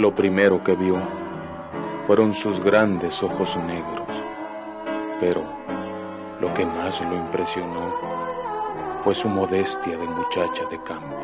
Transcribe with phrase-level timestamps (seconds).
[0.00, 0.96] Lo primero que vio
[2.06, 4.08] fueron sus grandes ojos negros,
[5.20, 5.44] pero
[6.40, 7.92] lo que más lo impresionó
[9.04, 11.18] fue su modestia de muchacha de campo.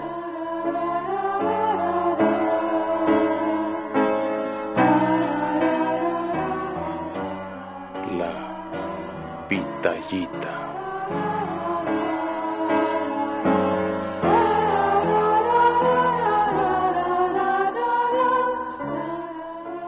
[8.18, 11.45] La pitallita.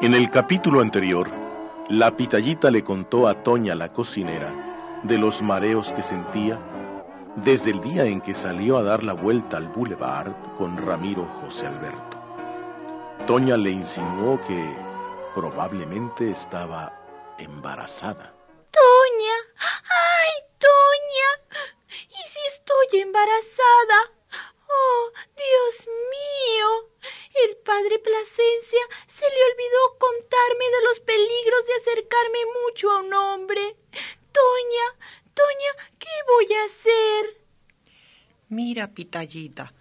[0.08, 1.30] En el capítulo anterior,
[1.90, 4.50] la pitallita le contó a Toña la cocinera
[5.02, 6.58] de los mareos que sentía
[7.36, 11.66] desde el día en que salió a dar la vuelta al boulevard con Ramiro José
[11.66, 12.16] Alberto.
[13.26, 14.64] Toña le insinuó que
[15.34, 16.90] probablemente estaba
[17.38, 18.32] embarazada.
[18.70, 19.36] Toña,
[19.90, 21.60] ay, Toña,
[22.08, 24.12] ¿y si estoy embarazada?
[24.70, 26.88] Oh, Dios mío.
[27.46, 28.80] El padre Plasencia
[29.28, 33.76] se le olvidó contarme de los peligros de acercarme mucho a un hombre.
[34.32, 37.36] Toña, Toña, ¿qué voy a hacer?
[38.48, 39.74] Mira, Pitallita,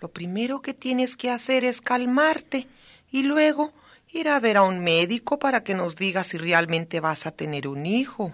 [0.00, 2.66] lo primero que tienes que hacer es calmarte
[3.10, 3.72] y luego
[4.08, 7.68] ir a ver a un médico para que nos diga si realmente vas a tener
[7.68, 8.32] un hijo.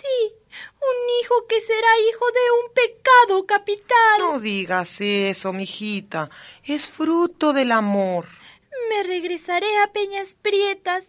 [0.00, 4.18] Sí, un hijo que será hijo de un pecado capital.
[4.18, 6.28] No digas eso, mijita.
[6.64, 8.41] Es fruto del amor.
[8.88, 11.04] Me regresaré a Peñas Prietas.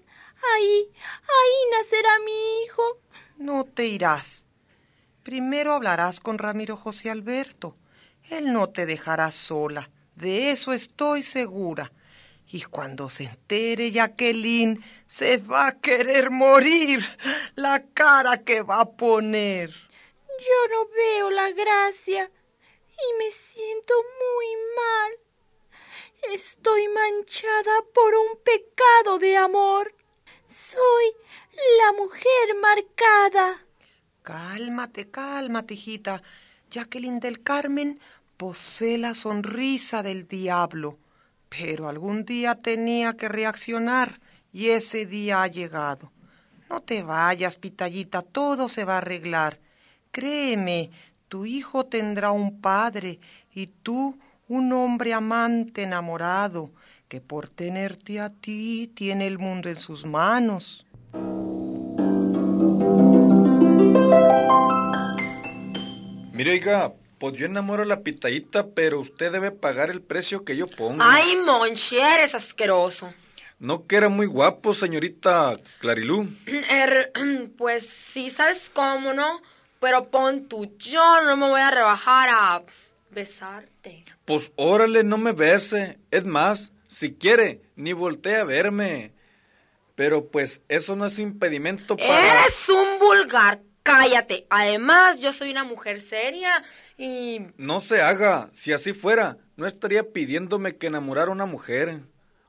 [0.56, 2.84] Ahí, ahí nacerá mi hijo.
[3.38, 4.46] No te irás.
[5.24, 7.76] Primero hablarás con Ramiro José Alberto.
[8.30, 9.90] Él no te dejará sola.
[10.16, 11.92] De eso estoy segura.
[12.48, 17.04] Y cuando se entere Jacqueline, se va a querer morir.
[17.56, 19.70] La cara que va a poner.
[19.70, 22.30] Yo no veo la gracia
[22.90, 25.23] y me siento muy mal.
[26.32, 29.94] Estoy manchada por un pecado de amor.
[30.48, 31.06] Soy
[31.80, 33.58] la mujer marcada.
[34.22, 36.24] Cálmate, cálmate, hijita.
[36.72, 38.00] Jacqueline del Carmen
[38.38, 40.98] posee la sonrisa del diablo.
[41.50, 44.22] Pero algún día tenía que reaccionar
[44.54, 46.12] y ese día ha llegado.
[46.70, 49.60] No te vayas, Pitallita, todo se va a arreglar.
[50.12, 50.90] Créeme,
[51.28, 53.20] tu hijo tendrá un padre
[53.54, 54.18] y tú
[54.54, 56.70] un hombre amante enamorado
[57.08, 60.86] que por tenerte a ti tiene el mundo en sus manos.
[66.34, 70.56] Mire, oiga, pues yo enamoro a la pitallita, pero usted debe pagar el precio que
[70.56, 71.04] yo pongo.
[71.04, 73.12] Ay, Monchi, eres asqueroso.
[73.58, 76.28] No que era muy guapo, señorita Clarilú.
[76.70, 77.12] Er,
[77.58, 79.42] pues sí, ¿sabes cómo, no?
[79.80, 82.62] Pero pon tú, yo no me voy a rebajar a
[83.14, 84.06] besarte.
[84.26, 86.00] Pues órale, no me bese.
[86.12, 89.14] Es más, si quiere, ni voltee a verme.
[89.96, 92.44] Pero pues eso no es impedimento para...
[92.44, 94.48] Eres un vulgar, cállate.
[94.50, 96.64] Además, yo soy una mujer seria
[96.98, 97.42] y...
[97.58, 98.50] No se haga.
[98.54, 102.00] Si así fuera, no estaría pidiéndome que enamorara a una mujer.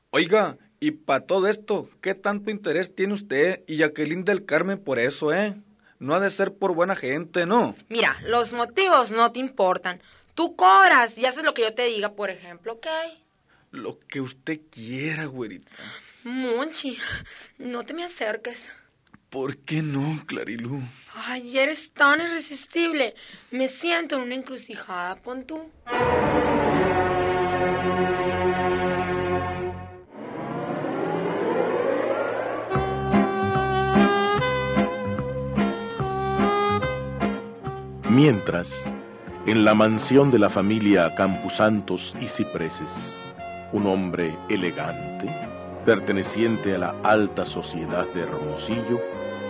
[0.09, 4.97] Oiga, y para todo esto, ¿qué tanto interés tiene usted y Jacqueline del Carmen por
[4.99, 5.55] eso, eh?
[5.99, 7.75] No ha de ser por buena gente, ¿no?
[7.89, 10.01] Mira, los motivos no te importan.
[10.35, 12.87] Tú cobras y haces lo que yo te diga, por ejemplo, ¿ok?
[13.71, 15.71] Lo que usted quiera, güerita.
[16.23, 16.97] Monchi,
[17.57, 18.61] no te me acerques.
[19.29, 20.81] ¿Por qué no, Clarilú?
[21.13, 23.15] Ay, eres tan irresistible.
[23.51, 25.71] Me siento en una encrucijada, pon tú.
[38.09, 38.85] Mientras,
[39.47, 43.15] en la mansión de la familia Campusantos y Cipreses,
[43.73, 45.27] un hombre elegante,
[45.85, 48.99] perteneciente a la alta sociedad de Hermosillo,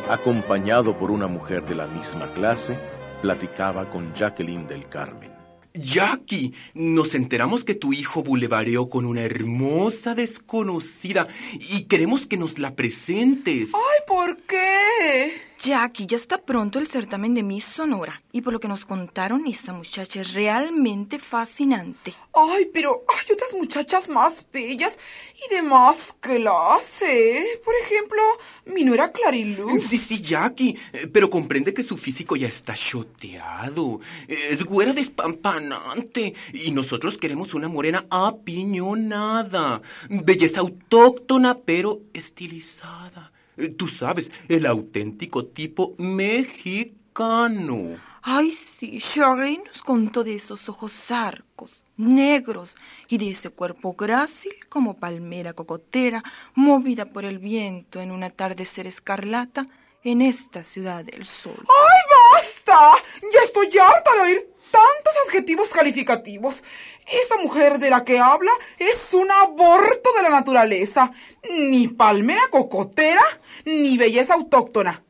[0.09, 2.77] acompañado por una mujer de la misma clase,
[3.21, 5.31] platicaba con Jacqueline del Carmen.
[5.73, 12.59] Jackie, nos enteramos que tu hijo bulevareó con una hermosa desconocida y queremos que nos
[12.59, 13.69] la presentes.
[13.73, 15.33] Ay, ¿por qué?
[15.59, 19.47] Jackie, ya está pronto el certamen de Miss Sonora y por lo que nos contaron,
[19.47, 22.13] esta muchacha es realmente fascinante.
[22.33, 24.97] Ay, pero hay otras muchachas más bellas
[25.45, 27.61] y de más clase.
[27.63, 28.21] Por ejemplo,
[28.65, 29.79] mi nuera Clarilú.
[29.89, 34.01] Sí, sí, Jackie, eh, pero comprende que su físico ya está choteado.
[34.27, 39.81] Es güera despampanante y nosotros queremos una morena apiñonada.
[40.09, 43.31] Belleza autóctona, pero estilizada.
[43.57, 47.97] Eh, Tú sabes, el auténtico tipo mexicano.
[48.21, 51.83] Ay, sí, Shirley nos contó de esos ojos zarcos.
[51.97, 52.75] negros,
[53.07, 56.23] y de ese cuerpo grácil como palmera cocotera,
[56.55, 59.67] movida por el viento en un atardecer escarlata
[60.03, 61.55] en esta ciudad del sol.
[61.57, 62.91] ¡Ay, basta!
[63.33, 66.61] Ya estoy harta de oír tantos adjetivos calificativos.
[67.07, 71.11] Esa mujer de la que habla es un aborto de la naturaleza.
[71.49, 73.23] Ni palmera cocotera,
[73.63, 75.01] ni belleza autóctona.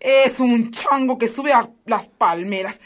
[0.00, 2.80] Es un chango que sube a las palmeras.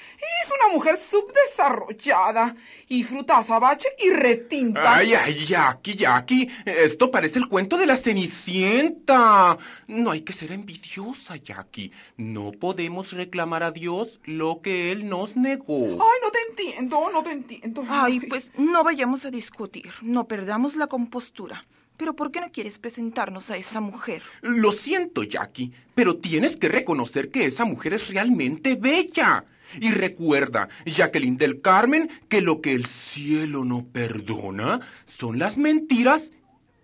[0.61, 2.56] Una mujer subdesarrollada.
[2.88, 4.97] Y fruta azabache y retinta.
[4.97, 6.49] Ay, ay, Jackie, Jackie.
[6.64, 9.58] Esto parece el cuento de la Cenicienta.
[9.88, 11.91] No hay que ser envidiosa, Jackie.
[12.17, 15.85] No podemos reclamar a Dios lo que Él nos negó.
[15.85, 17.85] Ay, no te entiendo, no te entiendo.
[17.88, 19.93] Ay, pues no vayamos a discutir.
[20.00, 21.64] No perdamos la compostura.
[21.97, 24.23] Pero ¿por qué no quieres presentarnos a esa mujer?
[24.43, 29.44] Lo siento, Jackie, pero tienes que reconocer que esa mujer es realmente bella.
[29.81, 36.31] Y recuerda, Jacqueline del Carmen, que lo que el cielo no perdona son las mentiras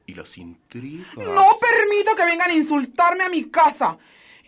[0.06, 1.16] y las intrigas.
[1.16, 3.98] No permito que vengan a insultarme a mi casa.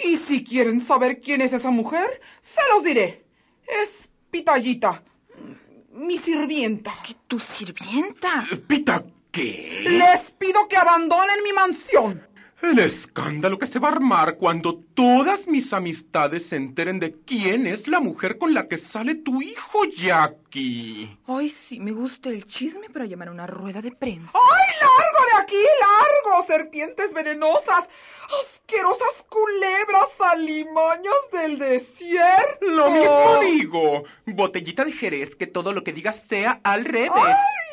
[0.02, 3.24] Y si quieren saber quién es esa mujer, se los diré.
[3.66, 5.02] Es Pitallita,
[5.92, 6.92] mi sirvienta.
[7.06, 8.44] ¿Qué, ¿Tu sirvienta?
[8.66, 9.80] ¿Pita qué?
[9.84, 12.26] Les pido que abandonen mi mansión.
[12.64, 17.66] El escándalo que se va a armar cuando todas mis amistades se enteren de quién
[17.66, 21.14] es la mujer con la que sale tu hijo, Jackie.
[21.26, 24.32] Ay, sí, me gusta el chisme para llamar a una rueda de prensa.
[24.32, 26.46] ¡Ay, largo de aquí, largo!
[26.46, 27.86] Serpientes venenosas,
[28.42, 32.64] asquerosas culebras alimañas del desierto.
[32.66, 34.04] Lo mismo digo.
[34.24, 37.12] Botellita de Jerez, que todo lo que digas sea al revés.
[37.14, 37.63] ¡Ay!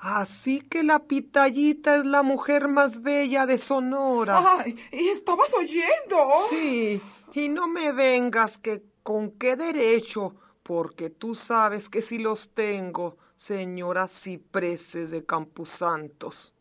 [0.00, 4.60] Así que la pitallita es la mujer más bella de Sonora.
[4.60, 4.76] ¡Ay!
[4.90, 6.16] ¿Estabas oyendo?
[6.48, 7.02] Sí,
[7.34, 13.18] y no me vengas que con qué derecho, porque tú sabes que si los tengo,
[13.36, 16.54] señora cipreses de Camposantos.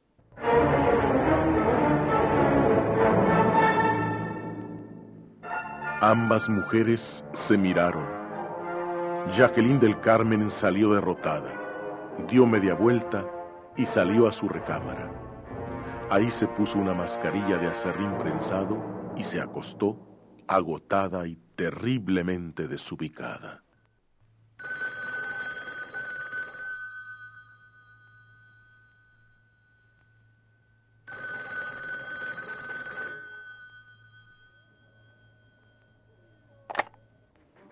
[6.01, 8.05] Ambas mujeres se miraron.
[9.37, 11.58] Jacqueline del Carmen salió derrotada,
[12.27, 13.25] dio media vuelta
[13.75, 15.09] y salió a su recámara.
[16.09, 18.77] Ahí se puso una mascarilla de acerrín prensado
[19.15, 19.97] y se acostó,
[20.47, 23.63] agotada y terriblemente desubicada.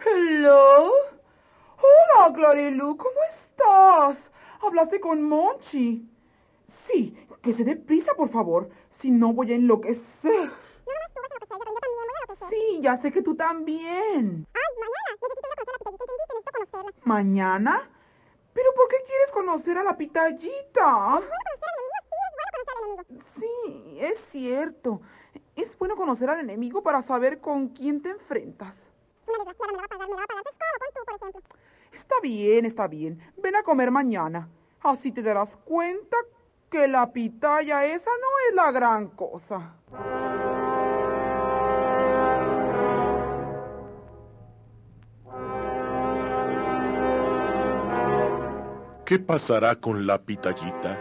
[0.06, 0.92] Hello.
[1.82, 3.47] Hola, Clarilu, ¿cómo estás?
[4.68, 6.06] ¿Hablaste con Monchi?
[6.86, 8.70] Sí, que se dé prisa, por favor.
[9.00, 10.52] Si no, voy a enloquecer.
[12.50, 14.46] Sí, ya sé que tú también.
[17.04, 17.90] ¿Mañana?
[18.54, 21.22] ¿Pero por qué quieres conocer a la pitallita?
[23.40, 25.00] Sí, es cierto.
[25.56, 28.76] Es bueno conocer al enemigo para saber con quién te enfrentas.
[31.94, 33.22] Está bien, está bien.
[33.38, 34.50] Ven a comer mañana.
[34.82, 36.18] Así te darás cuenta
[36.70, 39.74] que la pitaya esa no es la gran cosa.
[49.06, 51.00] ¿Qué pasará con la pitallita?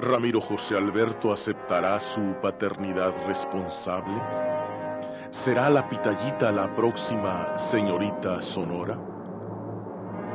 [0.00, 4.20] ¿Ramiro José Alberto aceptará su paternidad responsable?
[5.30, 9.09] ¿Será la pitallita la próxima señorita Sonora?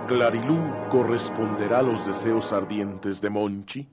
[0.07, 0.59] ¿Clarilú
[0.91, 3.89] corresponderá a los deseos ardientes de Monchi?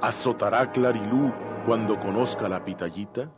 [0.00, 1.32] ¿Azotará Clarilú
[1.66, 3.28] cuando conozca la pitallita?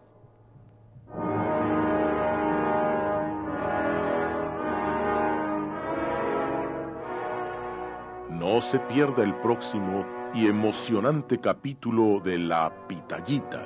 [8.29, 13.65] No se pierda el próximo y emocionante capítulo de La Pitallita.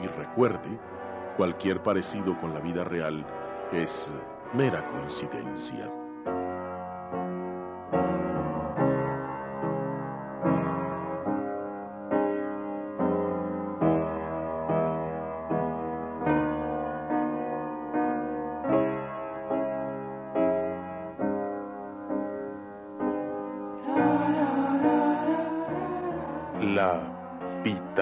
[0.00, 0.78] Y recuerde,
[1.36, 3.26] cualquier parecido con la vida real
[3.72, 4.08] es
[4.54, 5.97] mera coincidencia.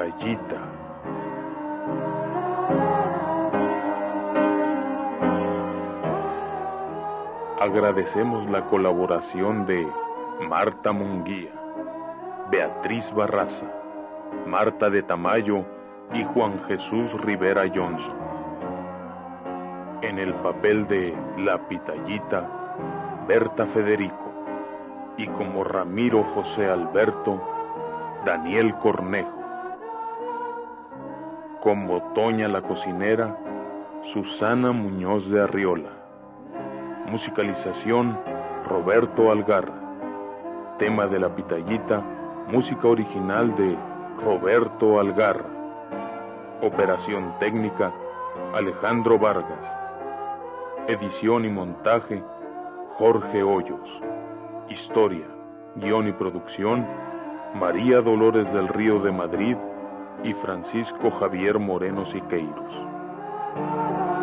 [0.07, 0.61] Pitallita.
[7.61, 9.87] Agradecemos la colaboración de
[10.49, 11.51] Marta Munguía,
[12.51, 13.67] Beatriz Barraza,
[14.47, 15.65] Marta de Tamayo
[16.13, 18.17] y Juan Jesús Rivera Johnson.
[20.03, 22.47] En el papel de La Pitallita,
[23.27, 24.33] Berta Federico
[25.17, 27.41] y como Ramiro José Alberto,
[28.25, 29.46] Daniel Cornejo.
[31.67, 33.37] Como Toña la cocinera,
[34.13, 35.91] Susana Muñoz de Arriola.
[37.11, 38.17] Musicalización,
[38.69, 39.75] Roberto Algarra.
[40.79, 42.05] Tema de la pitallita,
[42.53, 43.77] música original de
[44.25, 45.51] Roberto Algarra.
[46.63, 47.93] Operación técnica,
[48.55, 49.59] Alejandro Vargas.
[50.87, 52.23] Edición y montaje,
[52.97, 53.91] Jorge Hoyos.
[54.69, 55.27] Historia,
[55.75, 56.87] guion y producción,
[57.59, 59.57] María Dolores del Río de Madrid
[60.25, 64.16] y Francisco Javier Moreno Siqueiros.